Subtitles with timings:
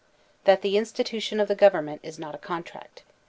[0.45, 3.03] That the Institution of the Government is Not A Contract.